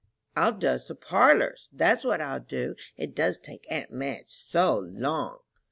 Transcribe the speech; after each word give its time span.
"I'll 0.35 0.53
dust 0.53 0.87
the 0.87 0.95
parlors, 0.95 1.69
that's 1.71 2.03
what 2.03 2.21
I'll 2.21 2.39
do. 2.39 2.73
It 2.97 3.13
does 3.13 3.37
take 3.37 3.67
aunt 3.71 3.91
Madge 3.91 4.29
so 4.31 4.79
long." 4.79 5.41